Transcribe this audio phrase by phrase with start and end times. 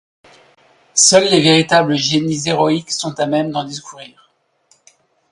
[0.95, 4.33] Seuls les véritables génies héroïques sont à même d’en discourir.